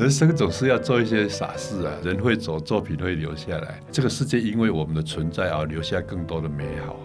[0.00, 3.78] 人生总是要做一些傻事啊，人会走，作品会留下来。
[3.92, 6.96] 这个世界因为我们的存在而留下更多的美好。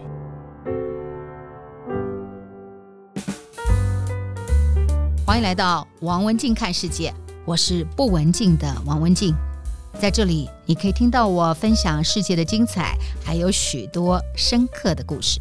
[5.26, 7.12] 欢迎来到王文静看世界，
[7.44, 9.34] 我是不文静的王文静，
[10.00, 15.38] 在这里你可以听到我分享世界的精彩，还有许多深刻的故事。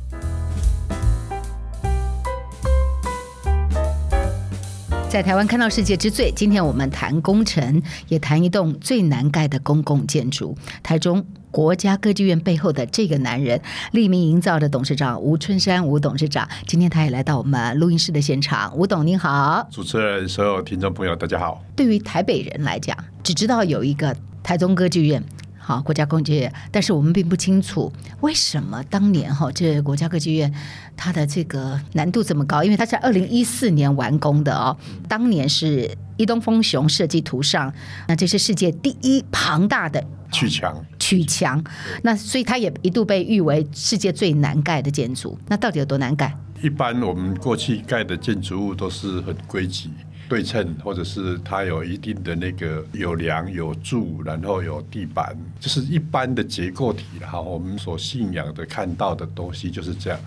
[5.16, 10.53] 在台湾看到世界之最，今天我们谈工程，也谈一栋最难盖的公共建筑——
[10.84, 13.62] 台中国家歌剧院背后的这个男人——
[13.93, 16.45] 立明营造的董事长吴春山吴董事长。
[16.67, 18.76] 今天他也来到我们录音室的现场。
[18.76, 21.63] 吴董您好，主持人、所有听众朋友，大家好。
[21.77, 22.93] 对于台北人来讲，
[23.23, 25.23] 只知道有一个台中歌剧院。
[25.68, 30.54] 好，国家歌剧院，但是我们并不清楚为什么当年哈这国家歌剧院
[30.96, 34.78] 它的这个难度这么高，因为它在二零一四年完工的哦，
[35.10, 37.74] 当年是伊东丰雄设计图上，
[38.08, 41.63] 那这是世界第一庞大的曲墙，曲墙，
[42.04, 45.35] 那所以它也一度被誉为世界最难盖的建筑。
[45.48, 46.38] 那到底有多难盖？
[46.62, 49.90] 一般我们过去盖的建筑物都是很规矩。
[50.27, 57.40] 对称，或者是它有一定的那个有梁有柱，然后有地板，就是一般的结构体哈。
[57.40, 60.20] 我们所信仰的看到的东西就是这样。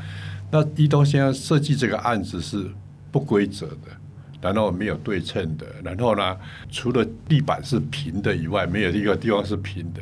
[0.50, 2.70] 那伊东先生设计这个案子是
[3.10, 3.88] 不规则的，
[4.40, 6.36] 然后没有对称的，然后呢，
[6.70, 10.00] 除了地板是平的以外，没有一个地方是平的。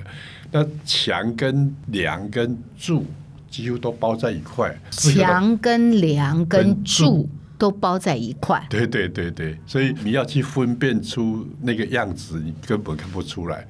[0.52, 3.04] 那墙跟梁跟柱
[3.50, 7.28] 几乎都包在一块，墙跟梁跟柱。
[7.58, 13.66] 都包在一块，对对对对，所以你要去分辨出那个样子，你根本看不出来。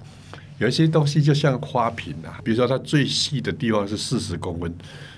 [0.58, 4.74] 有一些东西就像花瓶啊，比如说它最细的地方是四十公分，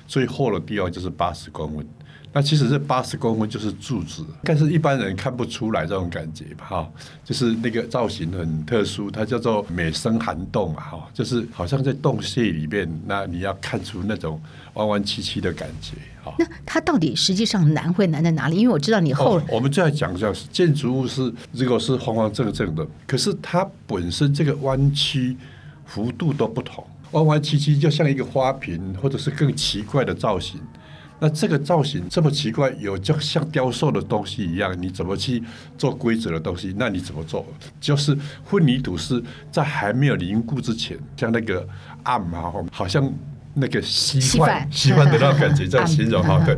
[0.07, 1.87] 最厚的地方就是八十公分。
[2.31, 6.67] 那其实这八十公分就是柱子，但是一般人看不出来这种感觉吧？
[6.67, 6.91] 哈，
[7.25, 14.41] 就是那个造型很特殊，它叫做美声涵洞啊，哈，就是好像在洞穴里面，那你要看出那种
[14.75, 16.35] 弯弯曲曲的感觉，哈。
[16.39, 18.57] 那它到底实际上难会难在哪里？
[18.57, 25.35] 因为我知道你后、哦，我们再讲一下，建筑物是如果是方方正正的，可是它本身这个弯曲
[25.87, 30.61] 幅度都不同，弯弯曲曲就像一个花瓶，或者是更奇怪的造型。
[31.21, 35.43] 那这个造型这么奇怪，有就像雕塑的东西一样，你怎么去
[35.77, 36.75] 做规则的东西？
[36.79, 37.45] 那你怎么做？
[37.81, 41.67] 就是混凝土是在还没有凝固之前，像那个
[42.05, 43.13] 暗嘛，好像
[43.55, 46.41] 那个稀饭稀饭的那种感觉，在形容哈。
[46.47, 46.57] 对，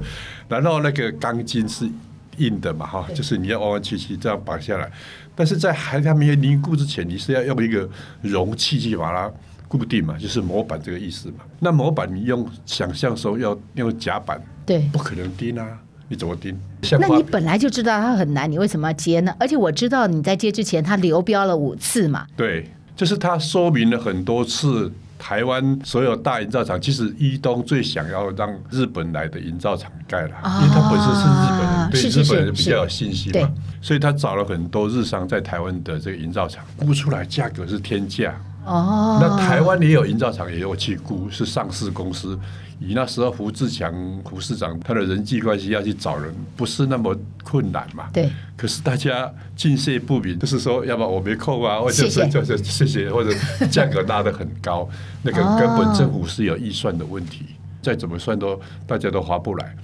[0.49, 1.89] 然后那个钢筋是
[2.37, 4.91] 硬的嘛，哈，就是你要弯弯曲曲这样绑下来。
[5.35, 7.89] 但是在还还没有凝固之前，你是要用一个
[8.21, 9.33] 容器去把它。
[9.71, 11.45] 固定嘛，就是模板这个意思嘛。
[11.61, 15.65] 那模板你用想象说要用夹板，对，不可能钉啊，
[16.09, 16.59] 你怎么钉？
[16.99, 19.33] 那你本来就知道它很难，你为什么要接呢？
[19.39, 22.27] 而且我知道你在接之前，它流标了五次嘛。
[22.37, 33.49] 对，就是他说明了很多次，台湾所有大营造厂，其实伊东最想要让日本来的营造厂盖了，哦，因为他本身是日本人，对日本人比较有信心嘛，
[33.81, 38.35] 所以他找了很多日商在台湾的这个营造厂，估出来价格是天价。
[38.65, 42.39] 哦，那台湾也有营造厂，也有去估，是上市公司。
[42.79, 43.93] 以那时候胡志强
[44.25, 48.09] 胡市长他的人际关系要去找人，不是那么困难嘛。
[48.11, 48.31] 对。
[48.57, 53.31] 可是大家敬谢不明，就是说，要不然我没空啊，或者是就是谢谢，或者
[53.71, 54.89] 价格拉得很高，
[55.23, 57.45] 那个根本政府是有预算的问题，
[57.83, 59.77] 再怎么算都大家都划不来。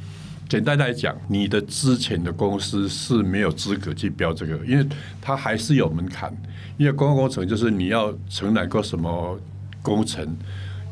[0.49, 4.87] 简单来讲，你的之前的公司是没有资格去标这个，因为
[5.21, 6.33] 它还是有门槛。
[6.77, 9.41] 因为公共工程就是你要承揽过什么
[9.83, 10.37] 工程，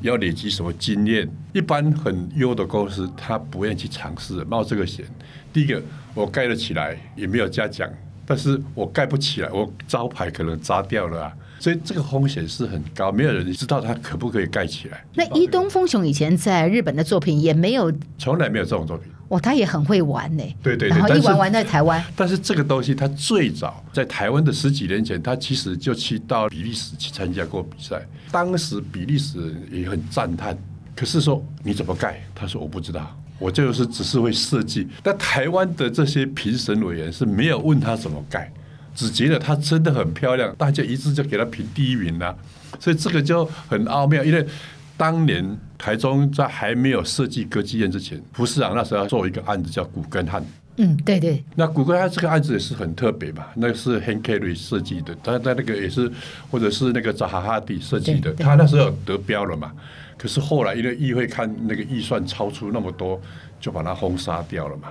[0.00, 1.28] 要累积什么经验。
[1.52, 5.04] 一般很优的公司，他不愿意去尝试冒这个险。
[5.52, 5.80] 第一个，
[6.14, 7.88] 我盖得起来也没有嘉奖，
[8.26, 11.32] 但是我盖不起来，我招牌可能砸掉了啊。
[11.60, 15.04] 所以这个风险是很高，没有人知道它可不可以盖起来。
[15.14, 19.12] 那伊东丰雄以前在日本的作品也没有，从来没有这种作品。
[19.28, 20.42] 哦，他也很会玩呢。
[20.62, 22.04] 对对对，然后一玩玩在台湾。
[22.14, 28.00] 但是这个东西，他最早在台湾的十几年前，他其实就去到比利时去参加过比赛。
[28.30, 30.56] 当时比利时人也很赞叹，
[30.94, 32.22] 可是说你怎么盖？
[32.34, 34.88] 他说我不知道，我就是只是会设计。
[35.02, 38.52] 但台湾的这些评审委员是没有问他怎么盖。
[38.96, 42.36] 只觉得他真的很漂亮，大家一致就给他评第一名了，啊，
[42.78, 44.22] 所以这个就很奥妙。
[44.22, 44.46] 因为
[44.96, 50.44] 当年台中在还没有设计歌剧院之前，胡市长那时候要做一个案子叫古根汉。
[50.76, 51.42] 嗯，对对。
[51.54, 56.10] 那古根汉这个案子也是很特别嘛，那个是 Hank 设计的，他他那个也是
[56.50, 59.72] 或者是那个扎哈哈迪设计的，他那时候有得标了嘛。
[60.16, 63.20] 可是后来因为议会看那个预算超出那么多，
[63.60, 64.88] 就把它封杀掉了嘛。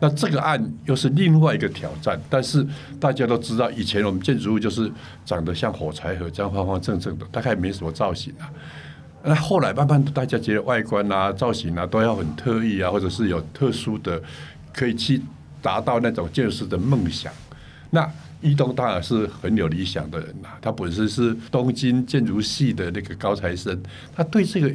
[0.00, 2.18] 那这个案又是另外一个挑战。
[2.30, 2.66] 但是
[2.98, 4.90] 大家都知道，以前我们建筑物就是
[5.26, 8.50] 长得像火柴盒这样方方正正的，大概没什么造型啊。
[9.22, 14.20] 那后来慢慢大家觉得外观啊、造型啊都要很特异啊，或者是有特殊的，
[14.72, 15.20] 可以去
[15.60, 17.32] 达到那种建筑师的梦想。
[17.90, 23.78] 那伊东当然是很有理想的人呐，他本身是东京建筑系的那个高材生，
[24.16, 24.72] 他对这个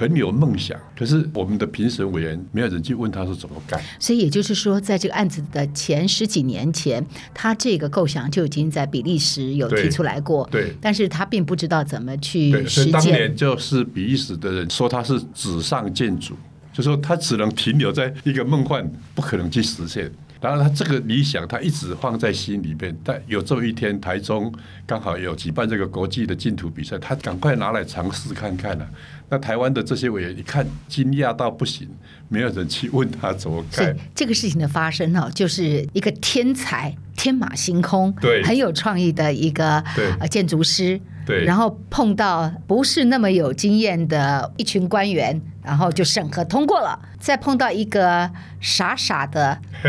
[0.00, 0.78] 很有梦想。
[0.96, 3.78] 可是我们的评审委员没有人去问他是怎么干。
[3.98, 7.04] 所以也就是说，在这个案子的前十几年前，
[7.34, 10.48] 他这个构想就已经在比利时有提出来过。
[10.50, 12.68] 对，但是他并不知道怎么去实践。
[12.68, 16.34] 所以当年就是比利时的人说他是纸上建筑，
[16.72, 20.10] 就说他只能停留在一个梦幻，不可能去实现。
[20.40, 22.96] 当然，他这个理想他一直放在心里边。
[23.04, 24.50] 但有这么一天，台中
[24.86, 28.90] 刚好有举办这个国际的竞图比赛，他赶快拿来尝试看看了、啊。
[29.28, 31.86] 那台湾的这些委员一看，惊讶到不行，
[32.28, 33.94] 没有人去问他怎么盖。
[34.14, 39.84] 这个事情的发生呢，就是一个天才、天马行空、对很有创意的一个
[40.30, 40.98] 建筑师，
[41.30, 45.40] 对，然后碰到不是那么有经验的一群官员。
[45.62, 48.28] 然后就审核通过了，再碰到一个
[48.60, 49.56] 傻傻的，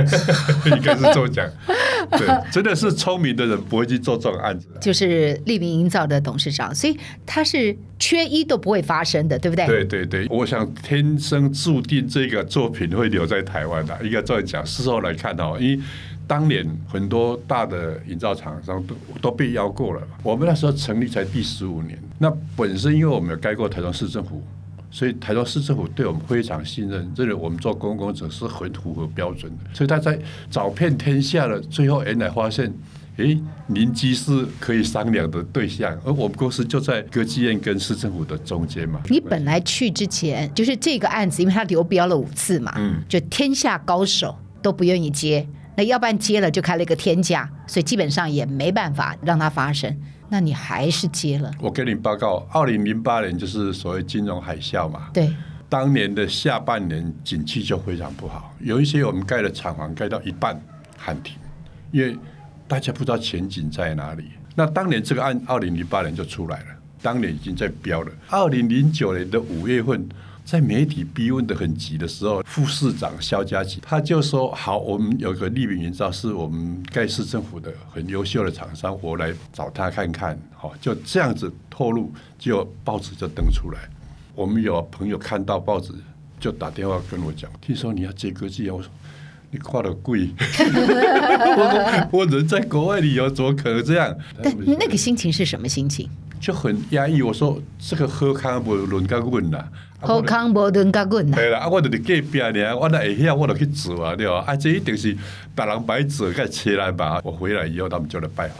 [0.66, 1.50] 应该是这么讲，
[2.12, 4.68] 对，真的是聪明的人不会去做这种案子。
[4.82, 9.66] 就是立明营造的董事长，所以他是缺一都不会发生的，对不对？
[9.66, 14.64] 对对对，我想天生注定这个作品会留在台湾的，应该这样讲。
[14.66, 15.80] 事后来看哦，因为
[16.32, 24.42] 当年很多大的营造厂商都都被邀过了，我们那时候成立才第十五年，那本身因为我们有盖过台中市政府。
[24.90, 29.74] 所以台中市政府对我们非常信任，认为我们做公共工程是很符合标准的。
[29.74, 30.18] 所以他在
[30.50, 32.74] 找遍天下了，最后原来发现，
[33.18, 33.38] 诶，
[33.68, 39.00] 邻居是可以商量的对象，而我们公司就在歌剧院跟市政府的中间嘛。
[39.10, 49.96] 你本来去之前，就是这个案子，因为他流标了五次嘛，嗯，就天下高手都不愿意接，那要不然接了就开了一个天价，所以基本上也没办法让它发生。
[50.30, 51.52] 那你还是接了？
[51.60, 55.10] 我跟你报告，二零零八年就是所谓金融海啸嘛。
[55.14, 55.34] 对，
[55.68, 60.62] 当年的下半年景气就非常不好，有一些我们盖的厂房盖到一半
[60.98, 61.36] 喊停，
[61.92, 62.18] 因为
[62.68, 64.26] 大家不知道前景在哪里。
[64.56, 66.66] 那当年这个案，二零零八年就出来了，
[67.02, 68.12] 当年已经在标了。
[68.30, 70.08] 二零零九年的五月份。
[70.44, 83.80] 在媒体逼问的很急的时候，副市长肖家琪他就说：“好，我们有个立明营造是我们盖市政府的很优秀的厂商，我来找他看看。”好，就这样子透露，就报纸就登出来。
[84.36, 85.94] 我们有朋友看到报纸，
[86.40, 88.92] 就打电话跟我讲：“听说你要接歌剧啊？”我说
[89.52, 90.30] ：“你挂的贵。
[92.12, 94.16] ”我人在国外旅游，怎么可能这样？
[94.44, 96.10] 但那个心情是什么心情？
[96.42, 97.22] 就很压抑。
[97.22, 99.70] 我说：“这个好康不轮到阮啦。”
[100.04, 101.30] 好康无轮甲阮。
[101.30, 104.44] 对啦，啊，我就是隔壁尔，我那会晓，我就去做啊，对吧？
[104.48, 105.16] 啊，这一定是
[105.56, 107.22] 别人白做，该切来吧。
[107.24, 108.58] 我回来以后，他们就来拜访，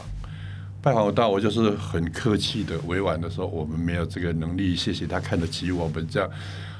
[0.80, 6.30] 拜访到我就是很客气的、委婉的说，我们没有这个能力，谢谢他看得起我们，这样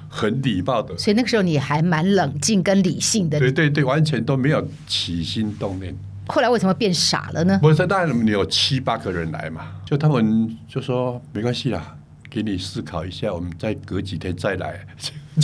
[0.08, 0.96] 很礼貌的。
[0.96, 3.40] 所以那个时候你还蛮冷静跟理性的。
[3.40, 5.92] 对对对，完全都没有起心动念。
[6.28, 7.58] 后来为什么变傻了呢？
[7.60, 11.96] 不是，当然你有七八个人来嘛，就他们就说没关系啦。
[12.30, 14.86] 给你思考一下，我们再隔几天再来。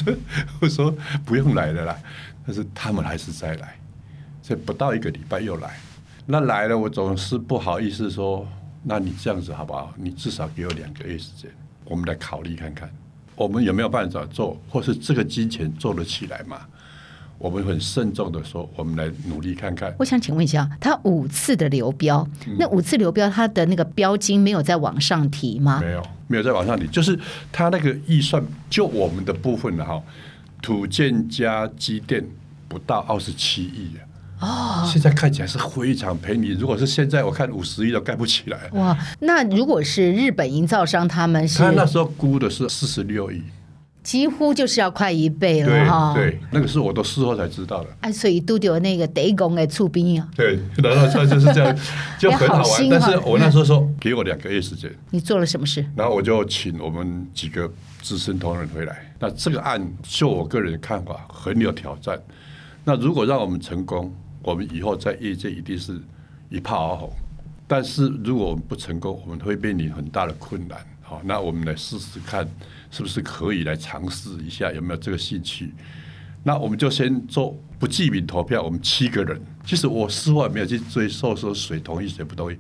[0.61, 0.95] 我说
[1.25, 1.99] 不用来了啦，
[2.47, 3.79] 但是他们还是再来，
[4.43, 5.79] 这不到一个礼拜又来。
[6.25, 8.49] 那来了，我总是不好意思说，
[8.83, 9.93] 那你这样子好不好？
[9.97, 11.51] 你至少给我两个月时间，
[11.85, 12.91] 我们来考虑看看，
[13.37, 16.61] 我们有没有办法做，或是这个金钱做得起来吗？
[17.39, 19.95] 我们很慎重的说，我们来努力看看。
[19.99, 25.81] 我想请问一下，他五次的流标，嗯、那五次流标，他的那个标金没有再往上提吗？
[25.81, 27.17] 没有，没有再往上提，就是
[27.53, 30.03] 他那个预算，就我们的部分了哈，
[30.61, 32.25] 土建加机电
[32.67, 33.93] 不到二十七亿
[34.41, 36.49] 啊，哦，现在看起来是非常便宜。
[36.59, 38.69] 如果是现在，我看五十亿都盖不起来。
[38.73, 41.61] 哇，那如果是日本营造商，他们是？
[41.61, 43.41] 他那时候估的是四十六亿。
[44.09, 47.91] 几乎就是要快一倍了哈，对，那个是我都事后才知道的。
[48.01, 50.27] 哎，所以都有那个得工的出兵啊。
[50.35, 51.79] 对，然后他就是这样，
[52.19, 52.89] 就很好玩。
[52.89, 54.91] 但是我那时候说，给我两个月时间。
[55.11, 55.85] 你做了什么事？
[55.95, 59.13] 然后我就请我们几个资深同仁回来。
[59.19, 62.19] 那这个案，就我个人的看法，很有挑战。
[62.85, 64.11] 那如果让我们成功，
[64.43, 66.01] 我们以后在业界一定是
[66.49, 67.13] 一炮而红。
[67.67, 70.79] 但是如果我们不成功，我们会面临很大的困难。
[71.03, 72.49] 好，那我们来试试看，
[72.91, 75.75] 是不是可以来尝试一下，有没有这个兴趣？
[76.45, 79.41] 那我们就先做不记名投票，我们七个人。
[79.65, 82.57] 其实我事后也没有去追溯说谁同意谁不同意，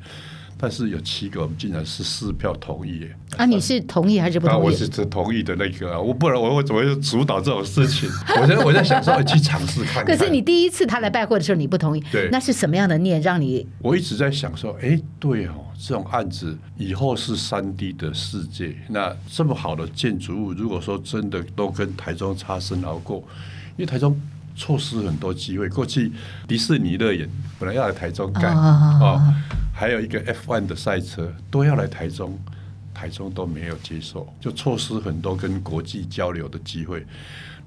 [0.58, 3.16] 但是有七个，我们竟然是四票同意耶。
[3.38, 4.64] 啊，你是同意还是不同意？
[4.66, 8.08] 我是只同意的那个啊，我不然我我怎么会主导这种事情？
[8.40, 10.04] 我在我在想说去尝试看看。
[10.04, 13.66] 可是你第一次他来拜会的时候，你不同意，对，那是什么样的念让你？
[13.80, 23.24] 我一直在想说，哎，对哦，这种案子以后是三 D 的世界，那这么好的建筑物，如果说真的都跟台中擦身而过，
[23.76, 24.20] 因为台中。
[24.58, 25.68] 错失很多机会。
[25.68, 26.12] 过去
[26.46, 29.34] 迪士尼乐园本来要来台中盖啊、哦，
[29.72, 32.36] 还有一个 F1 的赛车都要来台中，
[32.92, 37.06] 台中都没有接受，就错失很多跟国际交流的机会。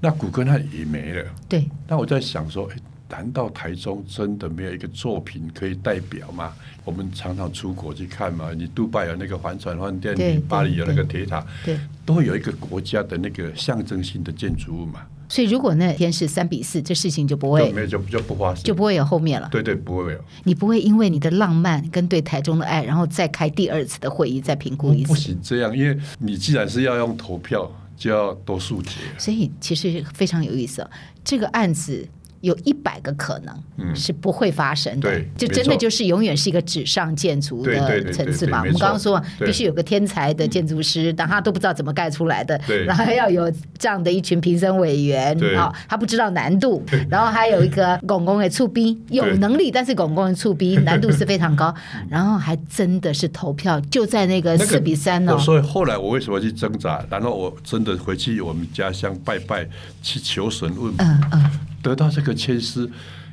[0.01, 1.25] 那古根汉也没了。
[1.47, 1.69] 对。
[1.87, 2.75] 那我在想说，诶，
[3.09, 6.51] 难道台中真的没有一个作品可以代表吗？
[6.83, 15.01] 我们常常出国去看嘛，你杜拜有那个帆船饭店，你巴黎有那个铁塔，对，都会有一个国家的那个象征性的建筑物嘛。
[15.31, 19.47] 所以，如果那天是三比四，这事情就不会就没有就就不发生，就不会有后面了。
[19.49, 20.19] 对对，不会有。
[20.43, 25.07] 你不会因为你的浪漫跟对台中的爱，然后再开第二次的会议，再评估一次。
[25.07, 28.99] 不行，这样，因为你既然是要用投票，就要多数决。
[29.17, 30.85] 所以，其实非常有意思，
[31.23, 32.05] 这个案子。
[32.41, 38.59] 有一百个可能是不会发生的，嗯、就真的就是永远是一个纸上建筑的层次嘛。
[38.59, 51.73] 我们刚刚说必须有个天才的建筑师，但他都不知道怎么盖出来的，然后还要有这样的一群评审委员，好，他不知道难度，然后还有一个拱拱的触逼有能力，但是拱拱的触逼难度是非常高，
[52.09, 55.37] 然后还真的是投票就在那个四比三哦。
[55.37, 57.05] 所以后来我为什么去挣扎？
[57.09, 59.67] 然后我真的回去我们家乡拜拜，
[60.01, 60.93] 去求神问。
[60.97, 61.51] 嗯嗯。
[61.81, 62.89] 得到这个签诗，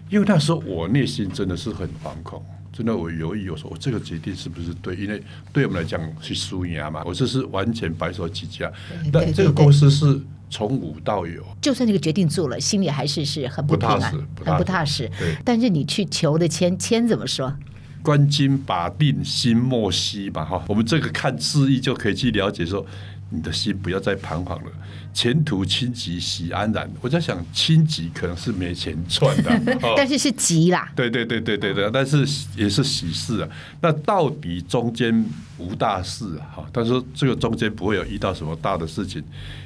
[0.09, 4.97] 因为那时候我内心真的是很惶恐，真的我犹豫，我说我这个决定是不是对？
[4.97, 8.73] 因为对我们来讲是输赢嘛，我这是完全白手起家，
[9.13, 11.45] 但这个公司是从无到有。
[11.61, 15.11] 就算这个决定做了，心里还是是很不踏实，很不踏实。
[15.19, 17.55] 对，但是你去求的签，签怎么说？
[18.03, 22.85] 观今把定心莫惜吧，哈，我们这个看字意就可以去了解说。
[23.31, 24.73] 你的心不要再彷徨了，
[25.19, 26.89] 前途清吉喜安然。
[27.01, 29.51] 我在想，清吉可能是没钱赚的，
[29.83, 30.93] 哦、但是是吉啦。
[30.95, 32.25] 对对对对对对，但是
[32.57, 33.49] 也是喜事啊。
[33.81, 35.25] 那到底中间
[35.59, 36.55] 无大事啊？
[36.55, 39.21] 哈，但是这个中间不会有遇到什么大的事情。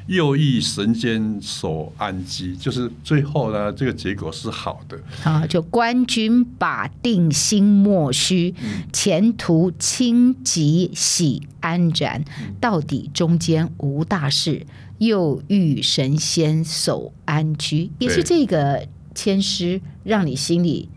[0.06, 4.98] 又遇神间所安基，就是最后呢，这个结果是好的。
[5.22, 12.24] 啊，就官军把定心莫虚，嗯、前途清吉喜安然。
[12.40, 14.66] 嗯、到底中间无大事，
[15.06, 20.88] 又遇神仙守安居，也是这个签诗让你心里。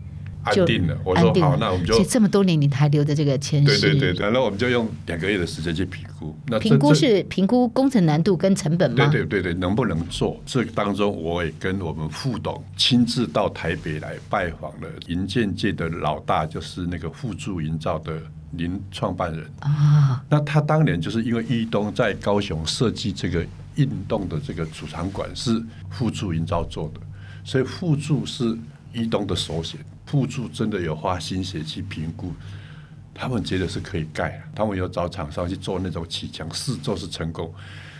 [0.46, 6.32] 安定了，我说好，那我们就这么多年你还留着这个签诗，对对对，然后我们就用两个月的时间去评估。
[6.46, 9.08] 那评估是评估工程难度跟成本吗？
[9.10, 10.40] 对对对对，能不能做？
[10.46, 18.16] 这当中我也跟我们副董亲自到台北来拜访了营建界的老大，就是那个互助营造的
[18.52, 20.22] 林创办人啊。
[20.28, 23.44] 那他当年就是因为一东在高雄设计这个
[23.76, 27.00] 运动的这个储藏馆是互助营造做的，
[27.44, 28.56] 所以互助是
[28.92, 29.80] 一东的首选。
[30.10, 32.32] 互助真的有花心血去评估，
[33.12, 37.52] 他们觉得是可以盖，他们有找厂商去做那种起墙，试做是成功。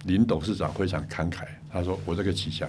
[0.05, 2.69] 林董事长非常慷慨，他说：“我这个起墙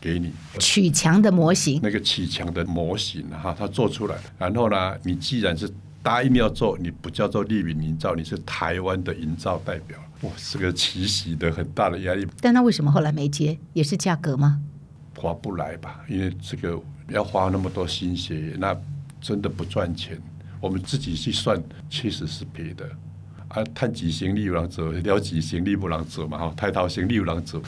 [0.00, 4.16] 给你，砌墙的模型，那个起墙的模型哈，他做出来。
[4.38, 5.70] 然后呢，你既然是
[6.02, 9.98] 答应要做，你不叫做丽敏营造，你是台湾的营造代表。
[10.22, 12.26] 哇，是个奇袭的很大的压力。
[12.40, 13.58] 但他为什么后来没接？
[13.72, 14.60] 也是价格吗？
[15.16, 18.78] 划不来吧，因为这个。”要花那么多心血，那
[19.18, 20.20] 真的不赚钱。
[20.60, 21.58] 我们自己去算，
[21.88, 22.86] 确实是赔的。
[23.58, 27.60] 啊，探几行李有人走，了几行李不能走嘛，哈，太掏行李有人走。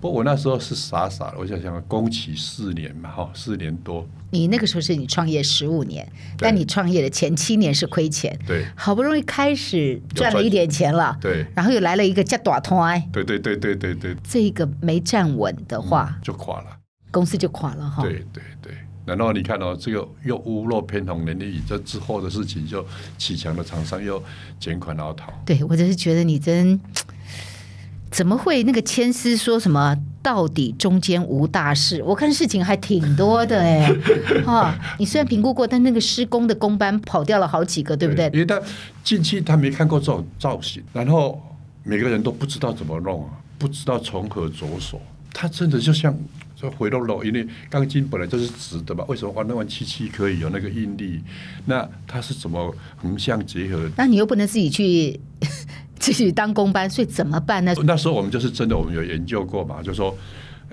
[0.00, 4.06] 不过我那时候是傻傻的，我想想，工期四年嘛，哈，四年多。
[4.30, 6.06] 你那个时候是你创业十五年，
[6.38, 16.66] 但你创业的前七年是亏钱，对，好不容易开始赚了一点钱了，对，然后又来了一个叫大团，对对对对对对，这个没站稳的话，就垮了。
[17.10, 18.02] 公司就垮了哈。
[18.02, 18.72] 对对对，
[19.04, 22.84] 然后你看到、哦、这个又屋漏偏逢连夜雨，这之后的事情就
[23.18, 24.22] 启强的厂商又
[24.58, 25.30] 卷款而逃。
[25.44, 26.80] 对，我就是觉得你真
[28.10, 32.02] 怎么会那个千丝说什么到底中间无大事？
[32.02, 33.92] 我看事情还挺多的哎
[34.46, 34.74] 哈。
[34.98, 38.26] 你虽然评估过，但那个施工的工班跑掉了好几个，对不对？
[38.32, 38.58] 因为他
[39.02, 41.42] 近期他没看过这种造型，然后
[41.82, 44.98] 每个人都不知道怎么弄啊，不知道从何着手。
[45.32, 46.16] 他真的就像。
[46.76, 51.20] 回落了，因为钢筋本来就是直的嘛，为什么弯来弯曲曲可以有那个应力？
[51.66, 53.90] 那它是怎么横向结合？
[53.96, 55.20] 那你又不能自己去
[55.98, 57.74] 自己当工班，所以怎么办呢？
[57.84, 60.16] 那时候我们就是真的，我们有研究过嘛，就说，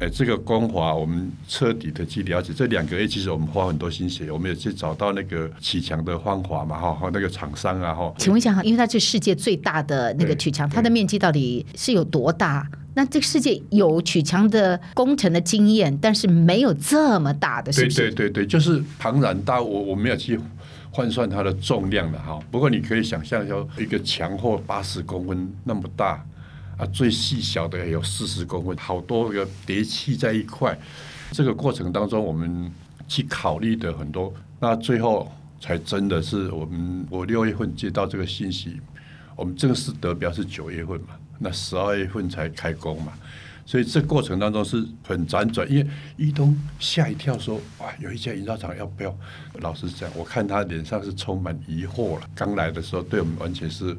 [0.02, 8.12] 哎，这个光华，我们彻底的去了解这两个 A，其实我们花很多心血，我们也去找到那个镍墙的方法嘛，哈，和那个厂商啊，哈。
[8.18, 12.68] 请问一下哈，因为它是世界最大的那个曲墙，它的面积到底是有多大？
[12.96, 17.98] 那这个世界有曲墙的工程的经验，但是没有这么大的，是不是？
[17.98, 20.40] 对对对对，就是庞然大物，我我没有去
[20.90, 22.40] 换算它的重量的哈。
[22.50, 26.26] 不过你可以想象，说一个墙或八十公分那么大。
[26.78, 30.78] 啊，最细小的有四十公分，好多个叠砌在一块。
[31.32, 32.72] 这个过程当中，我们
[33.08, 37.06] 去考虑的很多，那最后才真的是我们。
[37.10, 38.82] 我六月份接到这个信息，
[39.36, 43.14] 我们正式得标是九月份嘛，那十二月份才开工嘛。
[43.64, 45.88] 所以这过程当中是很辗转，因为
[46.18, 49.16] 一东吓一跳说：“哇，有一家营造厂要不要？”
[49.62, 52.28] 老实讲，我看他脸上是充满疑惑了。
[52.34, 53.96] 刚来的时候，对我们完全是。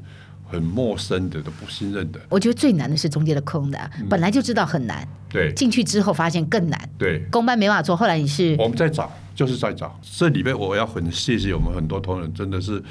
[0.53, 2.21] 很陌生的，都不信任的。
[2.29, 5.09] 我觉得最难的是中间的空的，嗯、本来就知道很难。
[5.31, 6.89] 对，进去之后发现更难。
[6.99, 7.97] 对，公班没办法做。
[7.97, 9.99] 后来你是我们在找，就是在找。
[10.03, 12.83] 这里面我要很谢谢我们很多同仁，真的是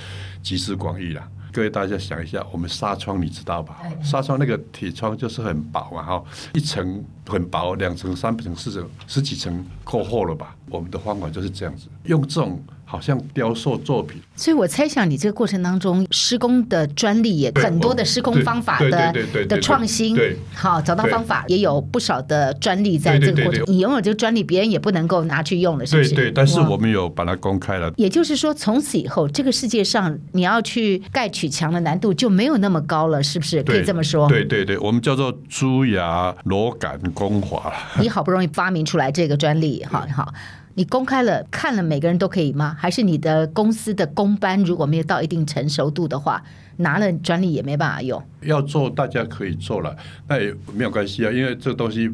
[0.42, 1.28] 集思广益啦。
[1.54, 3.82] 各位大家想一下，我们纱窗你知道吧？
[4.02, 10.56] 纱窗那个铁窗就是很薄嘛，哈，一层很薄，两层、三层、四层、十几层够厚了吧？
[10.70, 12.60] 我们的方法就是这样子，用这种。
[12.92, 19.14] 好像雕塑作品，所以我猜想你这个过程当中施工的专利也很多的施工方法的
[19.48, 23.64] 的创新，对，好找到方法也有不少的专利在这个过程。
[23.68, 26.14] 你拥有这个专利，别人也不能够拿去用了，是不是？
[26.14, 27.90] 对对，但是我们有把它公开了。
[27.96, 33.64] 也就是说，从此以后，这个世界上你要去盖取墙的难度就没有那么高了，是不是？
[33.64, 34.28] 可以这么说？
[34.28, 37.72] 对对对，我们叫做猪牙螺杆工华。
[38.02, 40.34] 你好不容易发明出来这个专利，好好。
[40.76, 42.76] 你公开了，看了每个人都可以吗？
[42.80, 46.44] 还是你的公司的公班如果没有到一定成熟度的话，
[46.78, 48.22] 拿了专利也没办法用？
[48.42, 49.96] 要做大家可以做了，
[50.28, 52.12] 那也没有关系啊，因为这东西。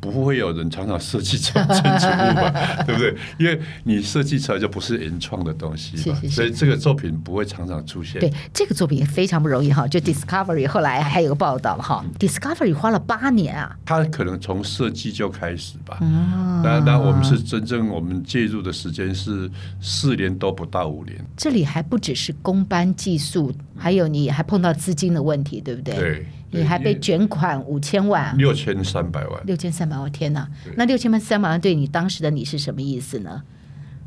[0.00, 2.50] 不会有人常常设计这种建筑物吧？
[2.86, 3.14] 对不对？
[3.38, 8.18] 因为你设计出来就不是原创的东西嘛，是是是，所以这个作品不会常常出现。
[8.20, 9.86] 对，这个作品非常不容易哈。
[9.86, 13.76] 就 Discovery 后来还有个报道哈、嗯、，Discovery 花了八年啊。
[13.84, 15.98] 他可能从设计就开始吧。
[16.00, 21.16] 嗯，那那我们是真正我们介入的时间是四年都不到五年。
[21.36, 25.94] 这里还不只是工班技术，还有你还碰到资金的问题，对不对？
[25.94, 26.26] 对。
[26.50, 30.48] 你还被卷款五千万，六千三百万，六千三百万，天哪！
[30.76, 33.42] 那六千三百万对你当时的你是什么意思呢？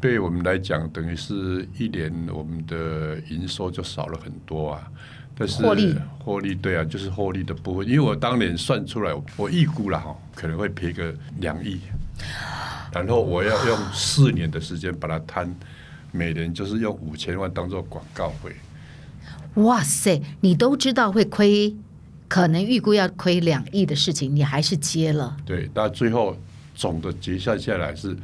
[0.02, 4.92] 对我们来讲，等于是一年我们的营收就少了很多啊。
[5.36, 7.88] 但是获利，获利对啊，就是获利的部分。
[7.88, 11.80] 因为我当年算出来，我预估了哈，可能会赔个两亿，
[12.92, 15.52] 然后我要用四年的时间把它摊，
[16.12, 18.52] 每年就是用五千万当做广告费。
[19.56, 21.76] 哇塞，你都知道会亏。
[22.34, 25.38] 可能预估要亏两亿的事情，你还是接了。
[25.46, 26.36] 对，但最后
[26.74, 28.18] 总的结算下来是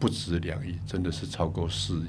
[0.00, 2.08] 不止两亿，真的是超过四亿。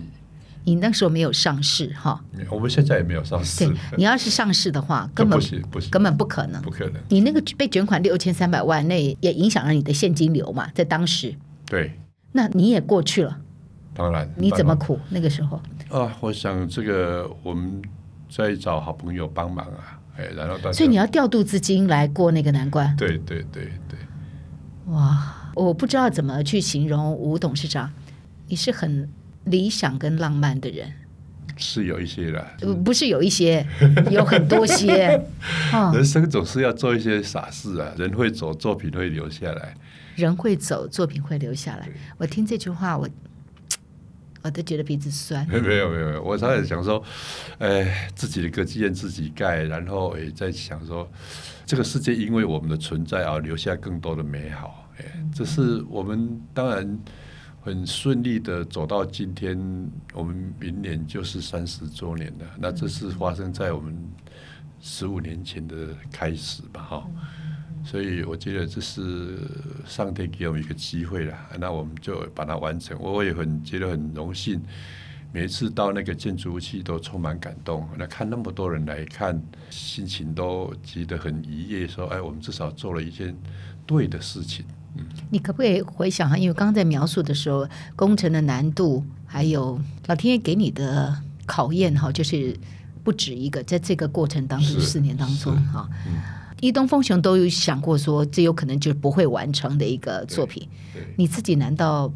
[0.63, 2.19] 你那时候没有上市哈？
[2.49, 3.67] 我们现在也没有上市。
[3.67, 6.99] 对，你要是上市的话，根本不行，不行，根本不可能，不可能。
[7.09, 11.35] 你那个被卷款六千三百万，那也影响了你的现金流嘛，在当时。
[11.67, 11.91] 对。
[12.31, 13.37] 那你也过去了。
[13.93, 14.27] 当然。
[14.35, 15.61] 你怎么苦那个时候？
[15.91, 17.79] 啊，我想这个我们
[18.35, 19.99] 在找好朋友帮忙啊。
[20.15, 22.95] 哎，然后大家所以你要调度资金来过那个难关。
[22.95, 23.97] 对对对对。
[24.87, 27.91] 哇，我不知道怎么去形容吴董事长，
[28.47, 29.09] 你是很
[29.45, 30.91] 理想跟浪漫的人。
[31.57, 32.45] 是有一些的。
[32.83, 33.65] 不是有一些，
[34.11, 35.19] 有很多些。
[35.93, 39.73] 人生总是要做一些傻事啊，人会走，作品会留下来。
[40.15, 41.89] 人会走，作品会留下来。
[42.17, 43.09] 我听这句话，我。
[44.43, 45.47] 我都觉得鼻子酸。
[45.47, 47.03] 没有没有没有，我常常想说，
[47.59, 51.09] 哎，自己的歌剧院自己盖，然后也在想说，
[51.65, 54.87] 这个世界因为我们的存在而留下更多的美好。
[54.97, 56.99] 哎，这是我们当然
[57.61, 59.57] 很顺利的走到今天，
[60.13, 62.45] 我们明年就是三十周年了。
[62.59, 63.97] 那这是发生在我们
[64.81, 65.75] 十五年前的
[66.11, 66.81] 开始吧？
[66.81, 67.07] 哈。
[67.85, 69.37] 所以我觉得这是
[69.85, 72.97] 上天给我们一个机会了，那我们就把它完成。
[72.99, 74.61] 我也很觉得很荣幸，
[75.31, 77.87] 每一次到那个建筑物去都充满感动。
[77.97, 83.35] 那看那么多人来看，心情都觉得很愉悦，说：“哎，我们至少做了一件
[83.85, 84.65] 对的事情。”
[84.95, 86.37] 嗯，你可不可以回想哈？
[86.37, 92.55] 因为刚刚在描述的时候，工程的难度，还有老天爷给你的考验哈，就是
[93.03, 95.89] 不止一个，在这个过程当中，四年当中哈。
[96.63, 100.65] 伊东风雄都有想过说，这有可能就是不会完成的一个作品。
[101.17, 102.09] 你自己难道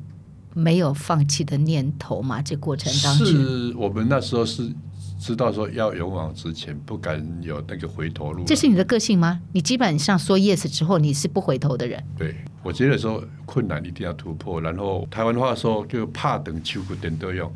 [0.54, 2.42] 没有放弃的念头吗？
[2.42, 4.72] 这过程当中，是我们那时候是
[5.20, 8.46] 知道说要勇往直前，不敢有那个回头路。
[8.46, 9.42] 这是你的个性吗？
[9.52, 12.02] 你基本上说 yes 之后，你是不回头的人。
[12.18, 12.34] 对，
[12.64, 17.52] 我觉得说困难一定要突破，然后台湾话说就怕等秋骨点都用。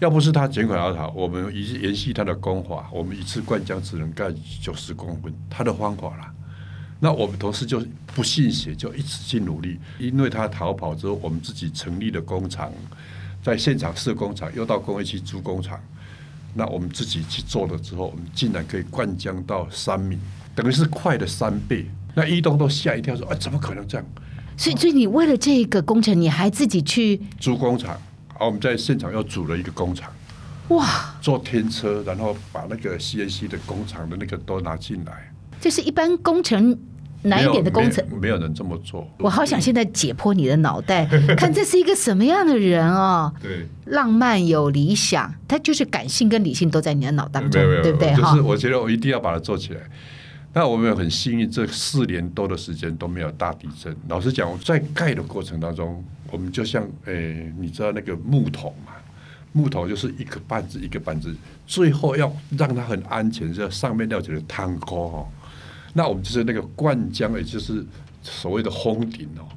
[0.00, 6.32] 要不是他卷款而逃，我们一直延续他的功法，我们一次灌浆只能干九十公分，他的方法啦。
[7.00, 7.82] 那我们同事就
[8.14, 9.78] 不信邪，就一直去努力。
[9.98, 12.72] 因为他逃跑之后，我们自己成立了工厂，
[13.42, 15.80] 在现场设工厂，又到工业区租工厂。
[16.54, 20.18] 那我们自己去做了之后，我们竟然可以灌浆到三米，
[20.54, 21.86] 等于是快了三倍。
[22.14, 24.06] 那一东都吓一跳，说：“哎，怎么可能这样？”
[24.56, 27.96] 所以，所以你为了这个工程，你还自己去租工厂？
[28.38, 30.12] 好，我们在现场又组了一个工厂，
[30.68, 31.12] 哇！
[31.20, 35.32] 坐天车，然后把那个 CNC 的工厂的那个都拿进来。
[35.60, 36.78] 这是一般工程
[37.22, 39.04] 难一点的工程，没有，没有人这么做。
[39.18, 41.04] 我好想现在解剖你的脑袋，
[41.36, 43.34] 看这是一个什么样的人哦。
[43.42, 48.14] 对，浪漫有理想，他就是感性跟理性都在你的脑当中，对不对？
[48.14, 49.80] 就是我觉得我一定要把它做起来。
[50.54, 53.96] 那我们很幸运，这四年多的时间都没有大地震。
[54.08, 56.04] 老实讲，在盖的过程当中。
[56.30, 58.92] 我们就像诶、你知道那个木头嘛？
[59.52, 61.34] 木头就是一个板子一个板子，
[61.66, 65.28] 最后要让它很安全，就上面要有汤锅哦。
[65.94, 67.84] 那我们就是那个灌浆，也就是
[68.22, 69.48] 所谓的封顶哦。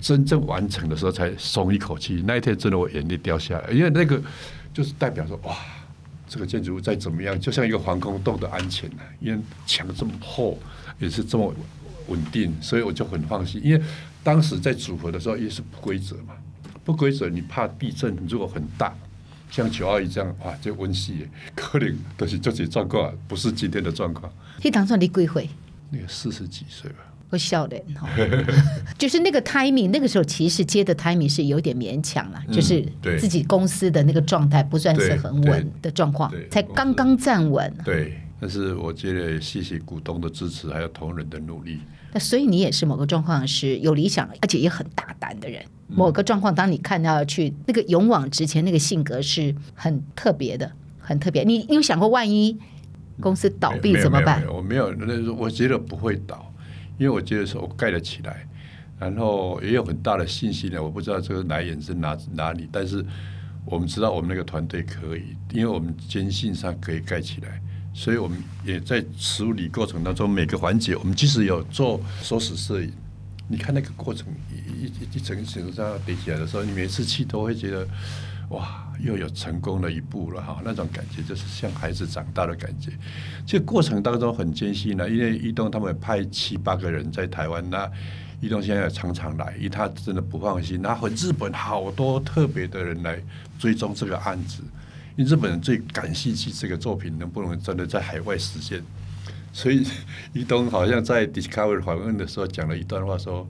[0.00, 2.22] 真正完成的时候才松一口气。
[2.26, 4.20] 那一天真的我眼泪掉下来，因为那个
[4.72, 5.56] 就是代表说哇，
[6.26, 9.02] 这个建筑物再怎么样，就像一个防空洞的安全呢。
[9.20, 10.58] 因为墙这么厚，
[10.98, 11.54] 也是这么
[12.08, 13.82] 稳定，所以我就很放心，因为。
[14.24, 16.32] 当时在组合的时候也是不规则嘛，
[16.82, 18.90] 不规则你怕地震，如果很大，
[19.50, 24.32] 像九二一这样，哇，这温系可能都是这些状况，不是今天的状况。
[24.62, 25.50] 你当初你几岁？
[25.90, 27.00] 那个四十几岁吧。
[27.28, 27.78] 我笑的，
[28.96, 32.82] 就是那个 timing，那个时候其实接的 timing 是有点勉强了，嗯、就是
[33.18, 37.70] 自己公司的那个状态不算是很稳的状况，才刚刚站稳。
[37.84, 41.80] 对，但是我觉得谢谢股东的支持，还有同仁的努力。
[42.12, 45.64] 那所以你也是某个状况是有理想，而且也很大胆的人。
[45.88, 51.44] 某个状况，当你看到去那个勇往直前，那个性格是很特别的，很特别。
[51.44, 52.58] 你你有想过，万一
[53.20, 54.44] 公司倒闭怎么办？
[54.48, 56.52] 我没有，那我觉得不会倒，
[56.98, 58.46] 因为我觉得说我盖得起来，
[58.98, 60.82] 然后也有很大的信心呢。
[60.82, 63.04] 我不知道这个来源是哪哪里，但是
[63.64, 67.60] 我们知道我们那个团队可以，因为我们坚信上可以盖起来。
[67.94, 72.92] 所以我们也在处理过程当中，每个环节我们即使有做缩时摄影，
[73.48, 77.86] 你看那个过程一一一层一层这样叠起来的时候，你每次去都会觉得
[78.50, 82.90] 哇，又有成功的一步了哈，那种感觉就是像孩子长大的感觉。
[83.46, 87.88] 这个过程当中很艰辛的，因为一东他们派七八个人在台湾，那
[88.40, 93.22] 一东现在也常常来，因为他真的不放心，然后日本好多特别的人来
[93.56, 94.62] 追踪这个案子。
[95.16, 98.82] 因为日本人最感兴趣这个作品能不能真的在海外实现，
[99.52, 99.86] 所以
[100.32, 103.48] 伊东好像在 Discovery 访问的时候讲了一段话，说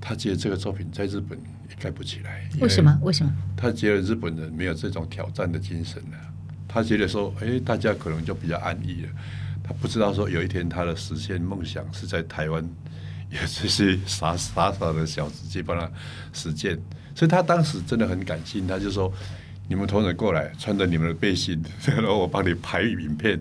[0.00, 1.36] 他觉得这个作品在日本
[1.68, 2.48] 也盖不起来。
[2.60, 2.96] 为什么？
[3.02, 3.32] 为什么？
[3.56, 6.18] 他觉得日本人没有这种挑战的精神了。
[6.68, 9.08] 他觉得说，哎，大家可能就比较安逸了。
[9.64, 12.62] 他不知道说有一天他的实现梦想是在台湾，
[13.30, 15.90] 有这些傻傻傻的小子去帮他
[16.32, 16.78] 实践。
[17.12, 19.12] 所以他当时真的很感性，他就说。
[19.68, 23.40] 你们同仁过来，穿着你们的背心， 然后我帮你拍影片，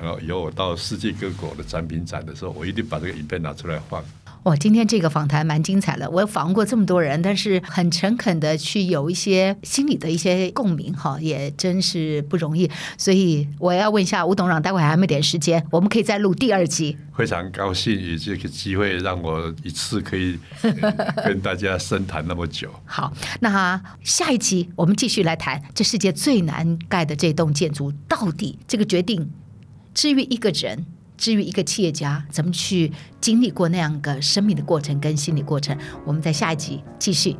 [0.00, 4.04] 然后以后我到世界各国的展品展的时候，我一定把这个影片拿出来放。
[4.44, 6.10] 哇，今天这个访谈蛮精彩的。
[6.10, 12.68] 我访问过这么多人，但是很诚恳的去有一些心里的一些共鸣，哈，也真是不容易。
[12.98, 16.96] 所以我要问一下吴董事长，待会还没点时间，我们可以再录第二集。
[17.16, 20.36] 非常高兴有这个机会，让我一次可以
[21.24, 22.68] 跟大家深谈那么久。
[22.84, 29.30] 好，那下一集我们继续来谈这世界最难盖的这栋建筑，到底这个决定，
[29.94, 30.84] 至于一个人。
[31.22, 37.36] 至于一个企业家怎么去经历过那样个生命的过程跟心理过程，我们在下一集继续。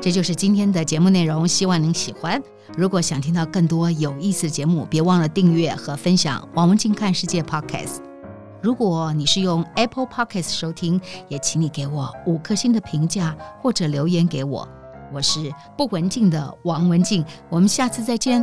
[0.00, 2.42] 这就是今天的节目内容，希望您喜欢。
[2.78, 7.98] 如果想听到更多有意思的节目，别忘了订阅和分享王文静看世界 Podcast。
[8.62, 14.66] 如果你是用 Apple Podcast 收听，也请你给我五颗星的评价或者留言给我。
[15.12, 18.42] 我是不文静的王文静，我们下次再见。